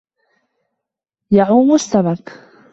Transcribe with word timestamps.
يَعُومُ 1.31 1.73
السَّمَكُ. 1.75 2.29